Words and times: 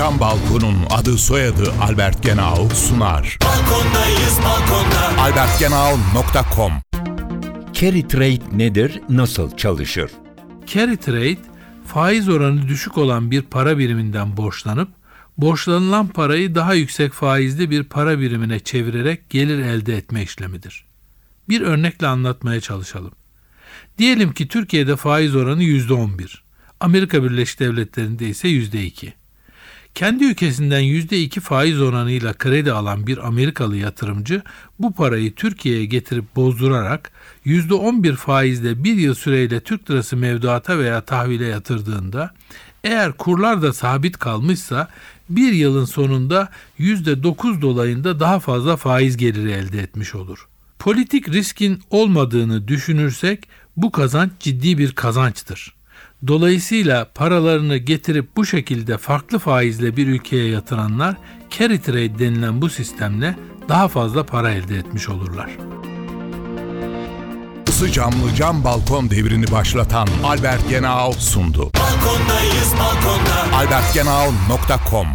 Cam 0.00 0.20
Balkon'un 0.20 0.76
adı 0.90 1.18
soyadı 1.18 1.72
Albert 1.80 2.22
Genau 2.22 2.68
sunar. 2.74 3.38
Balkondayız 3.44 4.38
balkonda. 4.44 5.22
albertgenau.com 5.22 6.72
Carry 7.72 8.08
trade 8.08 8.58
nedir, 8.58 9.00
nasıl 9.08 9.56
çalışır? 9.56 10.10
Carry 10.66 10.96
trade, 10.96 11.38
faiz 11.86 12.28
oranı 12.28 12.68
düşük 12.68 12.98
olan 12.98 13.30
bir 13.30 13.42
para 13.42 13.78
biriminden 13.78 14.36
borçlanıp, 14.36 14.88
borçlanılan 15.38 16.06
parayı 16.06 16.54
daha 16.54 16.74
yüksek 16.74 17.12
faizli 17.12 17.70
bir 17.70 17.84
para 17.84 18.20
birimine 18.20 18.60
çevirerek 18.60 19.30
gelir 19.30 19.58
elde 19.58 19.96
etme 19.96 20.22
işlemidir. 20.22 20.84
Bir 21.48 21.60
örnekle 21.60 22.06
anlatmaya 22.06 22.60
çalışalım. 22.60 23.12
Diyelim 23.98 24.32
ki 24.32 24.48
Türkiye'de 24.48 24.96
faiz 24.96 25.36
oranı 25.36 25.62
%11, 25.62 26.38
Amerika 26.80 27.24
Birleşik 27.24 27.60
Devletleri'nde 27.60 28.28
ise 28.28 28.48
%2. 28.48 29.19
Kendi 29.94 30.24
ülkesinden 30.24 30.82
%2 30.82 31.40
faiz 31.40 31.80
oranıyla 31.80 32.32
kredi 32.32 32.72
alan 32.72 33.06
bir 33.06 33.26
Amerikalı 33.26 33.76
yatırımcı 33.76 34.42
bu 34.78 34.92
parayı 34.92 35.34
Türkiye'ye 35.34 35.84
getirip 35.84 36.36
bozdurarak 36.36 37.10
%11 37.46 38.16
faizle 38.16 38.84
bir 38.84 38.94
yıl 38.94 39.14
süreyle 39.14 39.60
Türk 39.60 39.90
lirası 39.90 40.16
mevduata 40.16 40.78
veya 40.78 41.00
tahvile 41.00 41.46
yatırdığında 41.46 42.34
eğer 42.84 43.12
kurlar 43.12 43.62
da 43.62 43.72
sabit 43.72 44.18
kalmışsa 44.18 44.88
bir 45.28 45.52
yılın 45.52 45.84
sonunda 45.84 46.48
%9 46.78 47.62
dolayında 47.62 48.20
daha 48.20 48.40
fazla 48.40 48.76
faiz 48.76 49.16
geliri 49.16 49.50
elde 49.50 49.78
etmiş 49.78 50.14
olur. 50.14 50.48
Politik 50.78 51.28
riskin 51.28 51.82
olmadığını 51.90 52.68
düşünürsek 52.68 53.48
bu 53.76 53.92
kazanç 53.92 54.30
ciddi 54.40 54.78
bir 54.78 54.92
kazançtır. 54.92 55.79
Dolayısıyla 56.26 57.08
paralarını 57.14 57.76
getirip 57.76 58.36
bu 58.36 58.46
şekilde 58.46 58.98
farklı 58.98 59.38
faizle 59.38 59.96
bir 59.96 60.06
ülkeye 60.06 60.48
yatıranlar 60.48 61.16
carry 61.58 61.80
trade 61.80 62.18
denilen 62.18 62.62
bu 62.62 62.68
sistemle 62.70 63.36
daha 63.68 63.88
fazla 63.88 64.26
para 64.26 64.50
elde 64.50 64.76
etmiş 64.76 65.08
olurlar. 65.08 65.50
Isı 67.68 67.92
camlı 67.92 68.34
cam 68.36 68.64
balkon 68.64 69.10
devrini 69.10 69.50
başlatan 69.52 70.08
Albert 70.24 70.68
Genau 70.68 71.12
sundu. 71.12 71.70
Balkondayız 71.74 72.72
balkonda. 72.72 73.56
albertgenau.com 73.56 75.06